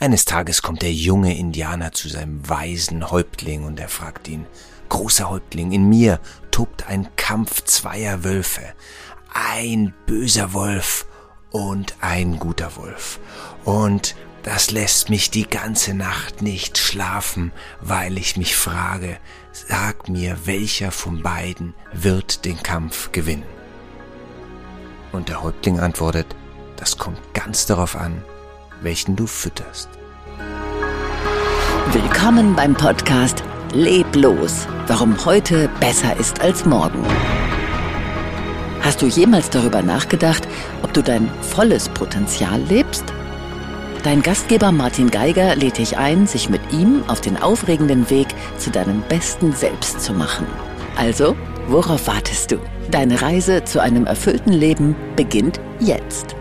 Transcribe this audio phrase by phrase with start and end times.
[0.00, 4.46] Eines Tages kommt der junge Indianer zu seinem weisen Häuptling und er fragt ihn,
[4.88, 6.20] Großer Häuptling, in mir
[6.52, 8.62] tobt ein Kampf zweier Wölfe,
[9.34, 11.04] ein böser Wolf
[11.50, 13.18] und ein guter Wolf.
[13.64, 14.14] Und
[14.44, 19.18] das lässt mich die ganze Nacht nicht schlafen, weil ich mich frage,
[19.50, 23.42] sag mir, welcher von beiden wird den Kampf gewinnen?
[25.10, 26.36] Und der Häuptling antwortet,
[26.76, 28.22] das kommt ganz darauf an,
[28.82, 29.88] welchen du fütterst.
[31.92, 37.04] Willkommen beim Podcast Leblos, warum heute besser ist als morgen.
[38.80, 40.48] Hast du jemals darüber nachgedacht,
[40.82, 43.04] ob du dein volles Potenzial lebst?
[44.04, 48.70] Dein Gastgeber Martin Geiger lädt dich ein, sich mit ihm auf den aufregenden Weg zu
[48.70, 50.46] deinem besten Selbst zu machen.
[50.96, 51.36] Also,
[51.66, 52.58] worauf wartest du?
[52.90, 56.37] Deine Reise zu einem erfüllten Leben beginnt jetzt.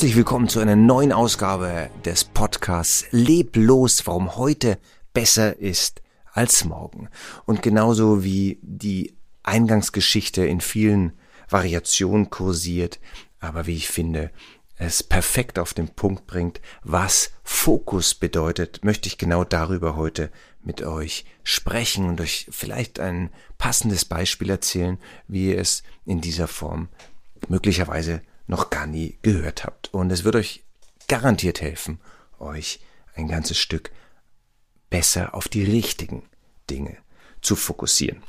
[0.00, 4.78] Herzlich willkommen zu einer neuen Ausgabe des Podcasts Leblos, warum heute
[5.12, 6.00] besser ist
[6.32, 7.10] als morgen.
[7.44, 11.12] Und genauso wie die Eingangsgeschichte in vielen
[11.50, 12.98] Variationen kursiert,
[13.40, 14.30] aber wie ich finde,
[14.76, 20.30] es perfekt auf den Punkt bringt, was Fokus bedeutet, möchte ich genau darüber heute
[20.62, 24.96] mit euch sprechen und euch vielleicht ein passendes Beispiel erzählen,
[25.28, 26.88] wie ihr es in dieser Form
[27.48, 29.94] möglicherweise noch gar nie gehört habt.
[29.94, 30.64] Und es wird euch
[31.08, 32.00] garantiert helfen,
[32.38, 32.80] euch
[33.14, 33.90] ein ganzes Stück
[34.90, 36.24] besser auf die richtigen
[36.68, 36.96] Dinge
[37.40, 38.22] zu fokussieren.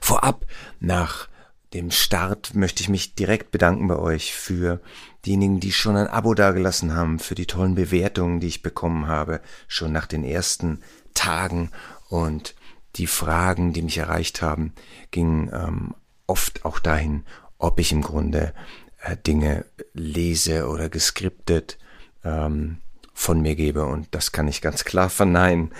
[0.00, 0.44] Vorab,
[0.80, 1.28] nach
[1.74, 4.80] dem Start möchte ich mich direkt bedanken bei euch für
[5.26, 9.42] diejenigen, die schon ein Abo dagelassen haben, für die tollen Bewertungen, die ich bekommen habe,
[9.68, 10.80] schon nach den ersten
[11.12, 11.70] Tagen
[12.08, 12.54] und
[12.96, 14.72] die Fragen, die mich erreicht haben,
[15.10, 15.94] gingen ähm,
[16.26, 17.24] oft auch dahin,
[17.58, 18.54] ob ich im Grunde
[19.02, 21.78] äh, Dinge lese oder geskriptet
[22.24, 22.78] ähm,
[23.14, 23.86] von mir gebe.
[23.86, 25.72] Und das kann ich ganz klar verneinen.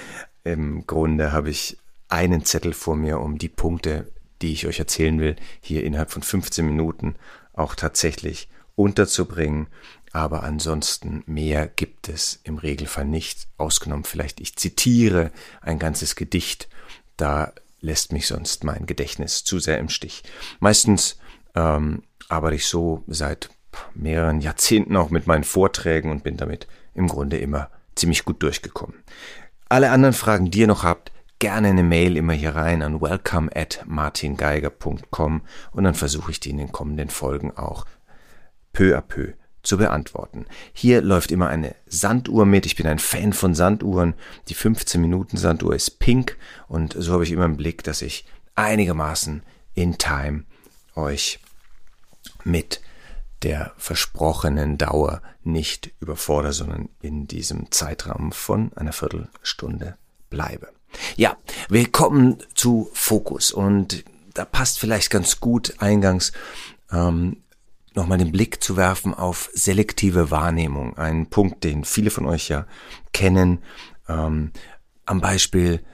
[0.44, 5.20] Im Grunde habe ich einen Zettel vor mir, um die Punkte, die ich euch erzählen
[5.20, 7.16] will, hier innerhalb von 15 Minuten
[7.52, 9.66] auch tatsächlich unterzubringen.
[10.12, 13.46] Aber ansonsten mehr gibt es im Regelfall nicht.
[13.56, 16.68] Ausgenommen vielleicht, ich zitiere ein ganzes Gedicht.
[17.16, 20.22] Da lässt mich sonst mein Gedächtnis zu sehr im Stich.
[20.60, 21.18] Meistens
[21.54, 23.50] ähm, arbeite ich so seit
[23.94, 28.96] mehreren Jahrzehnten auch mit meinen Vorträgen und bin damit im Grunde immer ziemlich gut durchgekommen.
[29.68, 33.50] Alle anderen Fragen, die ihr noch habt, gerne eine Mail immer hier rein an welcome
[33.54, 37.86] at martingeiger.com und dann versuche ich die in den kommenden Folgen auch
[38.72, 40.46] peu à peu zu beantworten.
[40.72, 42.64] Hier läuft immer eine Sanduhr mit.
[42.64, 44.14] Ich bin ein Fan von Sanduhren.
[44.48, 46.36] Die 15 Minuten Sanduhr ist pink
[46.68, 48.24] und so habe ich immer im Blick, dass ich
[48.54, 49.42] einigermaßen
[49.74, 50.44] in Time
[50.94, 51.40] euch
[52.44, 52.80] mit
[53.42, 59.96] der versprochenen Dauer nicht überfordere, sondern in diesem Zeitraum von einer Viertelstunde
[60.30, 60.68] bleibe.
[61.16, 61.36] Ja,
[61.68, 66.32] willkommen zu Fokus und da passt vielleicht ganz gut eingangs
[66.90, 67.42] ähm,
[67.94, 70.96] nochmal den Blick zu werfen auf selektive Wahrnehmung.
[70.96, 72.66] Ein Punkt, den viele von euch ja
[73.12, 73.62] kennen,
[74.08, 74.52] ähm,
[75.04, 75.84] am Beispiel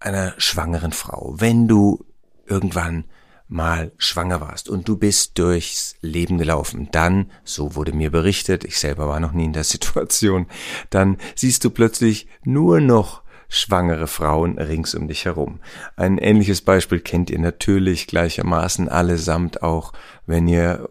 [0.00, 1.34] einer schwangeren Frau.
[1.38, 2.04] Wenn du
[2.46, 3.04] irgendwann
[3.48, 8.78] mal schwanger warst und du bist durchs Leben gelaufen, dann, so wurde mir berichtet, ich
[8.78, 10.46] selber war noch nie in der Situation,
[10.90, 15.60] dann siehst du plötzlich nur noch schwangere Frauen rings um dich herum.
[15.96, 19.94] Ein ähnliches Beispiel kennt ihr natürlich gleichermaßen allesamt auch,
[20.26, 20.86] wenn ihr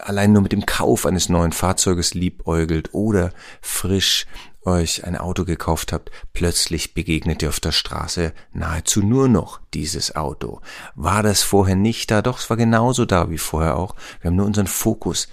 [0.00, 4.26] allein nur mit dem Kauf eines neuen Fahrzeuges liebäugelt oder frisch
[4.66, 10.16] euch ein Auto gekauft habt, plötzlich begegnet ihr auf der Straße nahezu nur noch dieses
[10.16, 10.60] Auto.
[10.94, 12.20] War das vorher nicht da?
[12.20, 13.94] Doch, es war genauso da wie vorher auch.
[14.20, 15.28] Wir haben nur unseren Fokus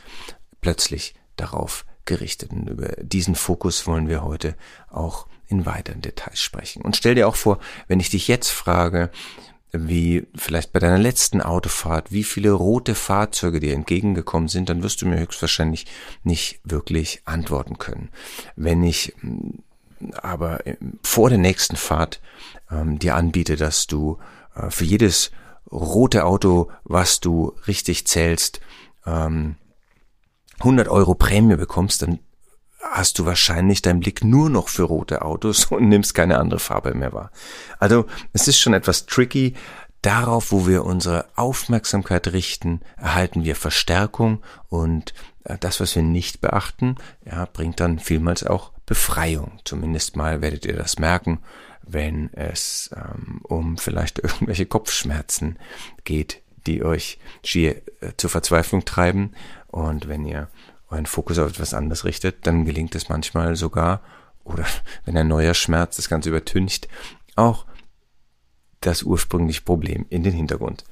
[0.61, 2.51] plötzlich darauf gerichtet.
[2.51, 4.55] Und über diesen Fokus wollen wir heute
[4.89, 6.81] auch in weiteren Details sprechen.
[6.81, 9.09] Und stell dir auch vor, wenn ich dich jetzt frage,
[9.73, 15.01] wie vielleicht bei deiner letzten Autofahrt, wie viele rote Fahrzeuge dir entgegengekommen sind, dann wirst
[15.01, 15.87] du mir höchstwahrscheinlich
[16.23, 18.09] nicht wirklich antworten können.
[18.55, 19.63] Wenn ich hm,
[20.21, 20.59] aber
[21.01, 22.21] vor der nächsten Fahrt
[22.71, 24.17] ähm, dir anbiete, dass du
[24.55, 25.31] äh, für jedes
[25.71, 28.59] rote Auto, was du richtig zählst,
[29.05, 29.55] ähm,
[30.59, 32.19] 100 Euro Prämie bekommst, dann
[32.91, 36.93] hast du wahrscheinlich deinen Blick nur noch für rote Autos und nimmst keine andere Farbe
[36.93, 37.31] mehr wahr.
[37.79, 39.53] Also es ist schon etwas tricky.
[40.01, 45.13] Darauf, wo wir unsere Aufmerksamkeit richten, erhalten wir Verstärkung und
[45.45, 46.95] äh, das, was wir nicht beachten,
[47.25, 49.59] ja, bringt dann vielmals auch Befreiung.
[49.63, 51.39] Zumindest mal werdet ihr das merken,
[51.83, 55.57] wenn es ähm, um vielleicht irgendwelche Kopfschmerzen
[56.03, 59.33] geht, die euch schier äh, zur Verzweiflung treiben
[59.67, 60.49] und wenn ihr
[60.93, 64.01] euren Fokus auf etwas anderes richtet, dann gelingt es manchmal sogar,
[64.43, 64.65] oder
[65.05, 66.87] wenn ein neuer Schmerz das Ganze übertüncht,
[67.35, 67.65] auch
[68.81, 70.83] das ursprüngliche Problem in den Hintergrund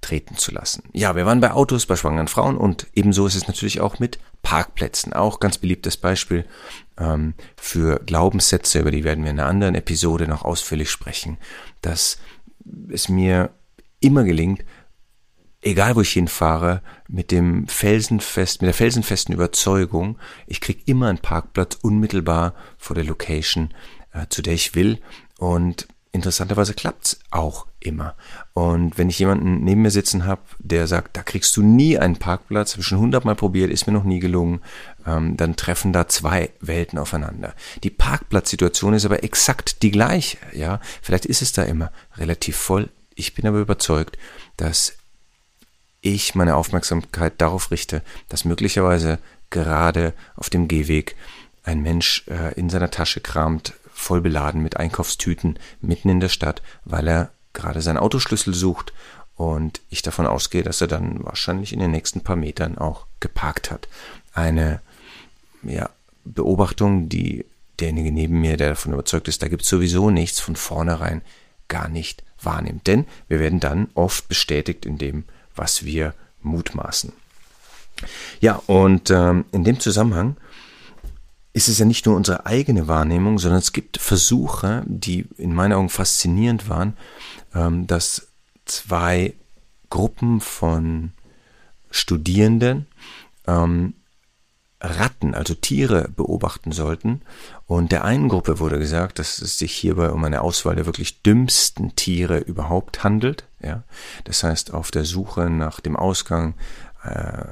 [0.00, 0.84] treten zu lassen.
[0.92, 4.18] Ja, wir waren bei Autos, bei schwangeren Frauen und ebenso ist es natürlich auch mit
[4.42, 5.12] Parkplätzen.
[5.12, 6.46] Auch ganz beliebtes Beispiel
[6.98, 11.36] ähm, für Glaubenssätze, über die werden wir in einer anderen Episode noch ausführlich sprechen,
[11.82, 12.18] dass
[12.90, 13.50] es mir
[14.00, 14.64] immer gelingt,
[15.62, 21.18] egal wo ich hinfahre, mit dem felsenfest, mit der felsenfesten Überzeugung, ich krieg immer einen
[21.18, 23.74] Parkplatz unmittelbar vor der Location,
[24.12, 25.00] äh, zu der ich will
[25.38, 28.14] und interessanterweise klappt's auch immer.
[28.52, 32.16] Und wenn ich jemanden neben mir sitzen habe, der sagt, da kriegst du nie einen
[32.16, 34.60] Parkplatz, habe ich schon hundertmal probiert, ist mir noch nie gelungen,
[35.06, 37.54] ähm, dann treffen da zwei Welten aufeinander.
[37.82, 40.38] Die Parkplatzsituation ist aber exakt die gleiche.
[40.52, 42.88] Ja, vielleicht ist es da immer relativ voll.
[43.14, 44.16] Ich bin aber überzeugt,
[44.56, 44.97] dass
[46.00, 49.18] ich meine Aufmerksamkeit darauf richte, dass möglicherweise
[49.50, 51.16] gerade auf dem Gehweg
[51.64, 56.62] ein Mensch äh, in seiner Tasche kramt, voll beladen mit Einkaufstüten mitten in der Stadt,
[56.84, 58.92] weil er gerade seinen Autoschlüssel sucht
[59.36, 63.70] und ich davon ausgehe, dass er dann wahrscheinlich in den nächsten paar Metern auch geparkt
[63.70, 63.88] hat.
[64.32, 64.80] Eine
[65.62, 65.90] ja,
[66.24, 67.44] Beobachtung, die
[67.80, 71.22] derjenige neben mir, der davon überzeugt ist, da gibt es sowieso nichts, von vornherein
[71.68, 72.86] gar nicht wahrnimmt.
[72.86, 75.24] Denn wir werden dann oft bestätigt in dem,
[75.58, 77.12] was wir mutmaßen.
[78.40, 80.36] Ja, und ähm, in dem Zusammenhang
[81.52, 85.72] ist es ja nicht nur unsere eigene Wahrnehmung, sondern es gibt Versuche, die in meinen
[85.72, 86.96] Augen faszinierend waren,
[87.54, 88.28] ähm, dass
[88.64, 89.34] zwei
[89.90, 91.12] Gruppen von
[91.90, 92.86] Studierenden
[93.46, 93.94] ähm,
[94.80, 97.22] Ratten, also Tiere beobachten sollten.
[97.66, 101.22] Und der einen Gruppe wurde gesagt, dass es sich hierbei um eine Auswahl der wirklich
[101.22, 103.47] dümmsten Tiere überhaupt handelt.
[103.60, 103.82] Ja,
[104.24, 106.54] das heißt, auf der Suche nach dem Ausgang
[107.02, 107.44] äh,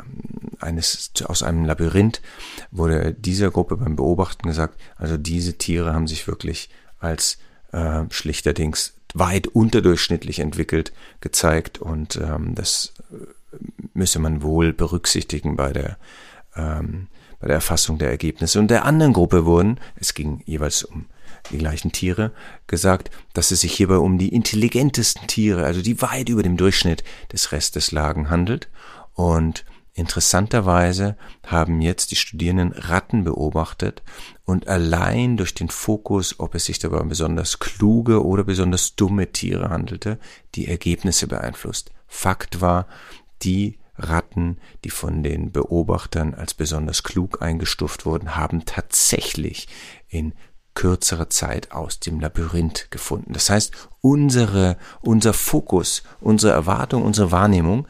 [0.61, 2.23] eines aus einem Labyrinth
[2.71, 6.71] wurde dieser Gruppe beim Beobachten gesagt, also diese Tiere haben sich wirklich
[7.01, 7.39] als
[7.73, 12.93] äh, schlichterdings weit unterdurchschnittlich entwickelt gezeigt und ähm, das
[13.95, 15.97] müsse man wohl berücksichtigen bei der
[16.55, 17.09] ähm,
[17.41, 18.59] bei der Erfassung der Ergebnisse.
[18.59, 21.07] Und der anderen Gruppe wurden, es ging jeweils um
[21.51, 22.33] die gleichen Tiere,
[22.67, 27.05] gesagt, dass es sich hierbei um die intelligentesten Tiere, also die weit über dem Durchschnitt
[27.33, 28.69] des Restes lagen, handelt.
[29.15, 29.65] Und
[29.95, 34.03] interessanterweise haben jetzt die Studierenden Ratten beobachtet
[34.45, 39.33] und allein durch den Fokus, ob es sich dabei um besonders kluge oder besonders dumme
[39.33, 40.19] Tiere handelte,
[40.55, 41.93] die Ergebnisse beeinflusst.
[42.07, 42.87] Fakt war,
[43.43, 49.69] die Ratten, die von den Beobachtern als besonders klug eingestuft wurden, haben tatsächlich
[50.09, 50.35] in
[50.77, 53.33] kürzerer Zeit aus dem Labyrinth gefunden.
[53.33, 57.89] Das heißt, unsere, unser Fokus, unsere Erwartung, unsere Wahrnehmung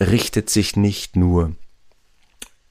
[0.00, 1.54] richtet sich nicht nur,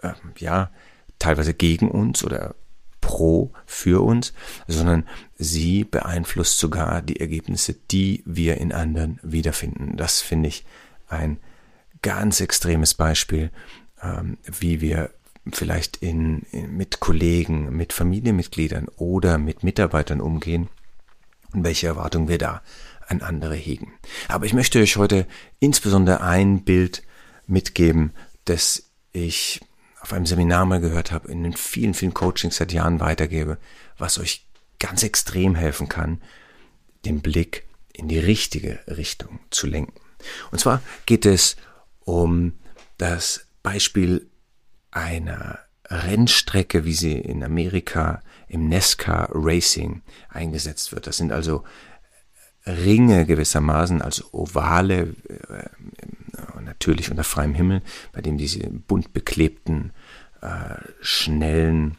[0.01, 0.71] äh, ja,
[1.19, 2.56] teilweise gegen uns oder
[3.01, 4.33] pro für uns,
[4.68, 5.07] sondern
[5.38, 9.97] sie beeinflusst sogar die Ergebnisse, die wir in anderen wiederfinden.
[9.97, 10.65] Das finde ich
[11.07, 11.38] ein
[12.01, 13.51] ganz extremes Beispiel,
[14.01, 15.12] ähm, wie wir
[15.50, 20.70] vielleicht in, in, mit Kollegen, mit Familienmitgliedern oder mit Mitarbeitern umgehen
[21.54, 22.62] und welche Erwartungen wir da
[23.08, 23.94] an andere hegen.
[24.28, 25.28] Aber ich möchte euch heute
[25.60, 27.04] insbesondere ein Bild
[27.48, 28.14] mitgeben,
[28.46, 29.62] das ich
[30.00, 33.58] auf einem Seminar mal gehört habe, in den vielen, vielen Coachings seit Jahren weitergebe,
[33.98, 34.48] was euch
[34.80, 36.21] ganz extrem helfen kann,
[37.06, 40.00] den Blick in die richtige Richtung zu lenken.
[40.52, 41.56] Und zwar geht es
[42.00, 42.54] um
[42.98, 44.31] das Beispiel
[44.92, 51.07] einer Rennstrecke, wie sie in Amerika im NASCAR Racing eingesetzt wird.
[51.07, 51.64] Das sind also
[52.66, 57.81] Ringe gewissermaßen, also Ovale, äh, natürlich unter freiem Himmel,
[58.14, 59.94] bei dem diese bunt beklebten,
[60.42, 61.98] äh, schnellen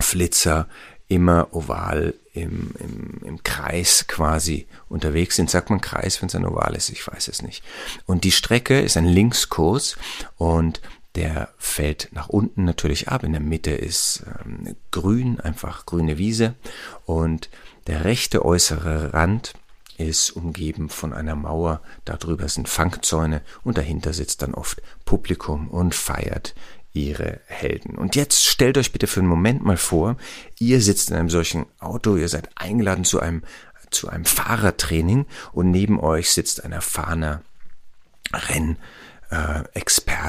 [0.00, 0.68] Flitzer
[1.08, 5.50] immer oval im, im, im Kreis quasi unterwegs sind.
[5.50, 6.90] Sagt man Kreis, wenn es ein Oval ist?
[6.90, 7.64] Ich weiß es nicht.
[8.04, 9.96] Und die Strecke ist ein Linkskurs
[10.36, 10.80] und
[11.14, 13.22] der fällt nach unten natürlich ab.
[13.22, 16.54] In der Mitte ist ähm, grün, einfach grüne Wiese.
[17.04, 17.48] Und
[17.86, 19.54] der rechte äußere Rand
[19.98, 21.80] ist umgeben von einer Mauer.
[22.04, 26.54] Darüber sind Fangzäune und dahinter sitzt dann oft Publikum und feiert
[26.92, 27.96] ihre Helden.
[27.96, 30.16] Und jetzt stellt euch bitte für einen Moment mal vor,
[30.58, 33.42] ihr sitzt in einem solchen Auto, ihr seid eingeladen zu einem,
[33.90, 37.42] zu einem Fahrertraining und neben euch sitzt ein erfahrener
[38.32, 38.76] Renn,
[39.30, 39.62] äh,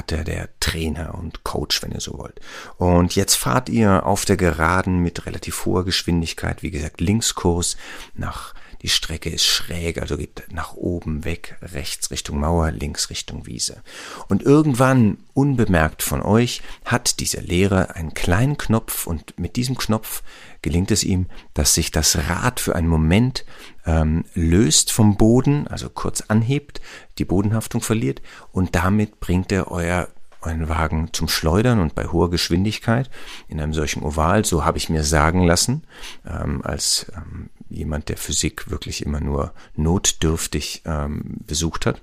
[0.09, 2.39] Experte, der Trainer und Coach, wenn ihr so wollt.
[2.77, 7.77] Und jetzt fahrt ihr auf der Geraden mit relativ hoher Geschwindigkeit, wie gesagt, Linkskurs
[8.15, 13.45] nach Die Strecke ist schräg, also geht nach oben weg, rechts Richtung Mauer, links Richtung
[13.45, 13.81] Wiese.
[14.27, 20.23] Und irgendwann, unbemerkt von euch, hat dieser Lehrer einen kleinen Knopf und mit diesem Knopf
[20.61, 23.45] gelingt es ihm, dass sich das Rad für einen Moment
[23.85, 26.81] ähm, löst vom Boden, also kurz anhebt,
[27.17, 28.21] die Bodenhaftung verliert
[28.51, 30.07] und damit bringt er euer
[30.41, 33.09] euren Wagen zum Schleudern und bei hoher Geschwindigkeit
[33.49, 35.83] in einem solchen Oval, so habe ich mir sagen lassen,
[36.25, 42.01] ähm, als ähm, jemand, der Physik wirklich immer nur notdürftig ähm, besucht hat,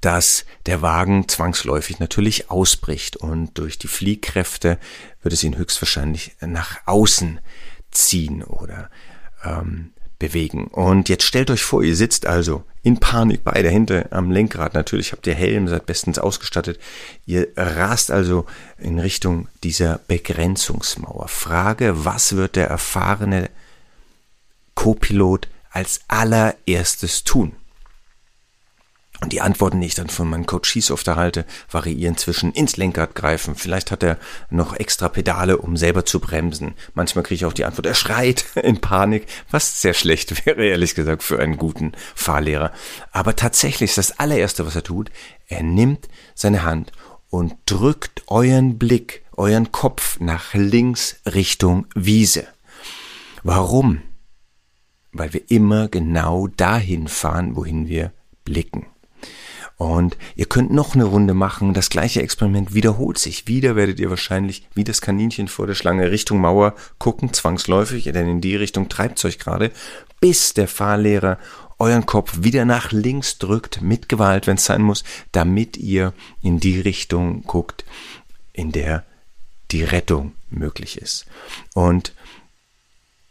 [0.00, 4.78] dass der Wagen zwangsläufig natürlich ausbricht und durch die Fliehkräfte
[5.22, 7.40] wird es ihn höchstwahrscheinlich nach außen
[7.90, 8.90] ziehen oder
[9.44, 10.68] ähm, bewegen.
[10.68, 14.74] Und jetzt stellt euch vor, ihr sitzt also in Panik, beide Hände am Lenkrad.
[14.74, 16.78] Natürlich habt ihr Helm, seid bestens ausgestattet.
[17.26, 18.46] Ihr rast also
[18.78, 21.28] in Richtung dieser Begrenzungsmauer.
[21.28, 23.50] Frage, was wird der erfahrene
[24.74, 27.56] Co-Pilot als allererstes tun?
[29.20, 32.76] Und die Antworten, die ich dann von meinem Coach Schieß oft erhalte, variieren zwischen ins
[32.76, 33.54] Lenkrad greifen.
[33.54, 34.18] Vielleicht hat er
[34.50, 36.74] noch extra Pedale, um selber zu bremsen.
[36.92, 40.94] Manchmal kriege ich auch die Antwort, er schreit in Panik, was sehr schlecht wäre, ehrlich
[40.94, 42.72] gesagt, für einen guten Fahrlehrer.
[43.12, 45.10] Aber tatsächlich ist das allererste, was er tut,
[45.46, 46.92] er nimmt seine Hand
[47.30, 52.46] und drückt euren Blick, euren Kopf nach links Richtung Wiese.
[53.42, 54.02] Warum?
[55.14, 58.12] Weil wir immer genau dahin fahren, wohin wir
[58.44, 58.86] blicken.
[59.76, 61.74] Und ihr könnt noch eine Runde machen.
[61.74, 63.48] Das gleiche Experiment wiederholt sich.
[63.48, 68.28] Wieder werdet ihr wahrscheinlich wie das Kaninchen vor der Schlange Richtung Mauer gucken, zwangsläufig, denn
[68.28, 69.72] in die Richtung treibt's euch gerade,
[70.20, 71.38] bis der Fahrlehrer
[71.78, 75.02] euren Kopf wieder nach links drückt, mit Gewalt, wenn es sein muss,
[75.32, 77.84] damit ihr in die Richtung guckt,
[78.52, 79.04] in der
[79.72, 81.26] die Rettung möglich ist.
[81.74, 82.14] Und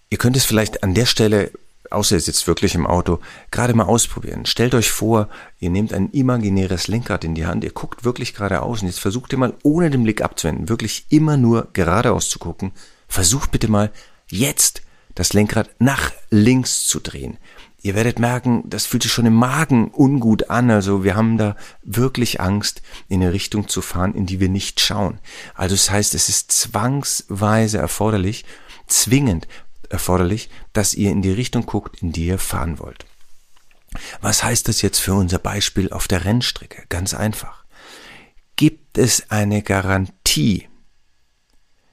[0.09, 1.51] ihr könnt es vielleicht an der Stelle
[1.93, 3.19] außer ihr sitzt wirklich im Auto,
[3.51, 4.45] gerade mal ausprobieren.
[4.45, 8.81] Stellt euch vor, ihr nehmt ein imaginäres Lenkrad in die Hand, ihr guckt wirklich geradeaus
[8.81, 12.71] und jetzt versucht ihr mal, ohne den Blick abzuwenden, wirklich immer nur geradeaus zu gucken.
[13.07, 13.91] Versucht bitte mal
[14.29, 14.81] jetzt
[15.15, 17.37] das Lenkrad nach links zu drehen.
[17.85, 20.71] Ihr werdet merken, das fühlt sich schon im Magen ungut an.
[20.71, 24.79] Also wir haben da wirklich Angst, in eine Richtung zu fahren, in die wir nicht
[24.79, 25.19] schauen.
[25.53, 28.45] Also das heißt, es ist zwangsweise erforderlich,
[28.87, 29.49] zwingend
[29.93, 33.05] erforderlich, dass ihr in die Richtung guckt, in die ihr fahren wollt.
[34.21, 36.83] Was heißt das jetzt für unser Beispiel auf der Rennstrecke?
[36.89, 37.63] Ganz einfach.
[38.55, 40.67] Gibt es eine Garantie,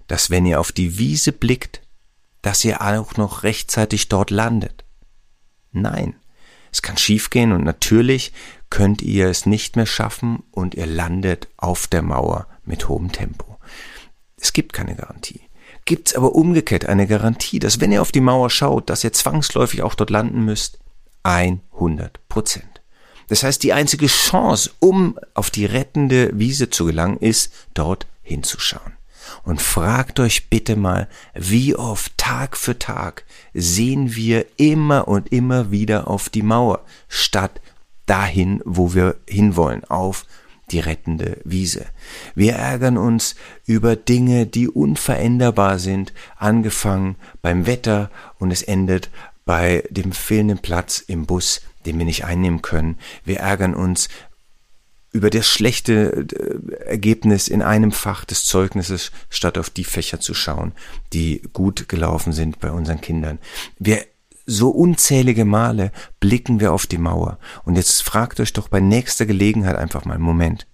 [0.09, 1.83] dass wenn ihr auf die Wiese blickt,
[2.43, 4.85] dass ihr auch noch rechtzeitig dort landet?
[5.71, 6.17] Nein.
[6.73, 8.33] Es kann schiefgehen und natürlich
[8.71, 13.59] könnt ihr es nicht mehr schaffen und ihr landet auf der Mauer mit hohem Tempo.
[14.37, 15.50] Es gibt keine Garantie
[15.85, 19.83] gibt's aber umgekehrt eine Garantie, dass wenn ihr auf die Mauer schaut, dass ihr zwangsläufig
[19.83, 20.79] auch dort landen müsst.
[21.23, 22.81] 100 Prozent.
[23.29, 28.95] Das heißt, die einzige Chance, um auf die rettende Wiese zu gelangen, ist, dort hinzuschauen.
[29.45, 35.71] Und fragt euch bitte mal, wie oft Tag für Tag sehen wir immer und immer
[35.71, 37.61] wieder auf die Mauer, statt
[38.07, 40.27] dahin, wo wir hinwollen, auf
[40.71, 41.87] die rettende Wiese.
[42.35, 43.35] Wir ärgern uns
[43.67, 49.11] über Dinge, die unveränderbar sind, angefangen beim Wetter und es endet
[49.45, 52.99] bei dem fehlenden Platz im Bus, den wir nicht einnehmen können.
[53.25, 54.09] Wir ärgern uns
[55.13, 60.35] über das schlechte äh, Ergebnis in einem Fach des Zeugnisses, statt auf die Fächer zu
[60.35, 60.73] schauen,
[61.13, 63.39] die gut gelaufen sind bei unseren Kindern.
[63.79, 64.05] Wir
[64.51, 67.39] so unzählige Male blicken wir auf die Mauer.
[67.65, 70.67] Und jetzt fragt euch doch bei nächster Gelegenheit einfach mal, Moment,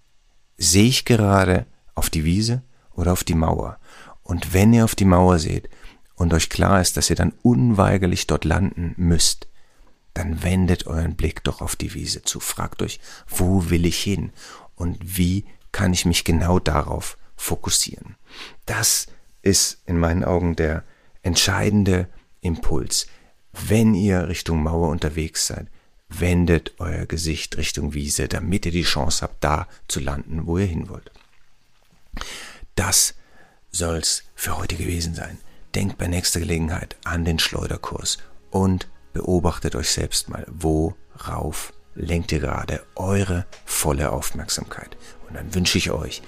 [0.56, 2.62] sehe ich gerade auf die Wiese
[2.94, 3.78] oder auf die Mauer?
[4.22, 5.68] Und wenn ihr auf die Mauer seht
[6.14, 9.46] und euch klar ist, dass ihr dann unweigerlich dort landen müsst,
[10.14, 12.40] dann wendet euren Blick doch auf die Wiese zu.
[12.40, 14.32] Fragt euch, wo will ich hin?
[14.74, 18.16] Und wie kann ich mich genau darauf fokussieren?
[18.64, 19.08] Das
[19.42, 20.84] ist in meinen Augen der
[21.22, 22.08] entscheidende
[22.40, 23.06] Impuls
[23.68, 25.66] wenn ihr Richtung Mauer unterwegs seid,
[26.08, 30.66] wendet euer Gesicht Richtung Wiese, damit ihr die Chance habt, da zu landen, wo ihr
[30.66, 31.10] hin wollt.
[32.74, 33.14] Das
[33.70, 35.38] soll's für heute gewesen sein.
[35.74, 38.18] Denkt bei nächster Gelegenheit an den Schleuderkurs
[38.50, 44.96] und beobachtet euch selbst mal, worauf lenkt ihr gerade eure volle Aufmerksamkeit.
[45.28, 46.22] Und dann wünsche ich euch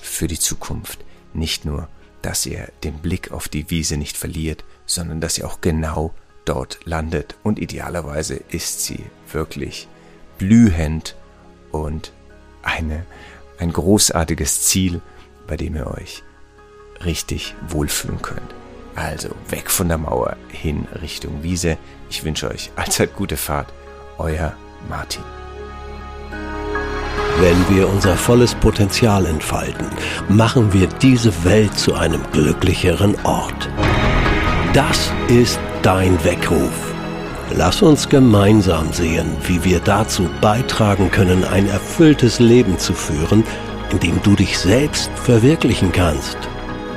[0.00, 1.88] für die Zukunft nicht nur,
[2.22, 6.14] dass ihr den Blick auf die Wiese nicht verliert, sondern dass ihr auch genau
[6.46, 7.36] dort landet.
[7.42, 9.88] Und idealerweise ist sie wirklich
[10.38, 11.14] blühend
[11.72, 12.12] und
[12.62, 13.04] eine,
[13.58, 15.00] ein großartiges Ziel,
[15.46, 16.22] bei dem ihr euch
[17.04, 18.54] richtig wohlfühlen könnt.
[18.94, 21.76] Also weg von der Mauer hin Richtung Wiese.
[22.08, 23.72] Ich wünsche euch allzeit gute Fahrt.
[24.18, 24.54] Euer
[24.88, 25.22] Martin.
[27.38, 29.86] Wenn wir unser volles Potenzial entfalten,
[30.28, 33.68] machen wir diese Welt zu einem glücklicheren Ort.
[34.72, 36.92] Das ist dein Weckruf.
[37.54, 43.44] Lass uns gemeinsam sehen, wie wir dazu beitragen können, ein erfülltes Leben zu führen,
[43.92, 46.36] in dem du dich selbst verwirklichen kannst.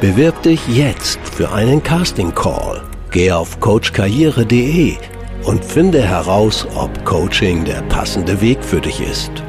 [0.02, 2.82] Bewirb dich jetzt für einen Casting Call.
[3.12, 4.98] Geh auf coachkarriere.de
[5.44, 9.44] und finde heraus, ob Coaching der passende Weg für dich ist.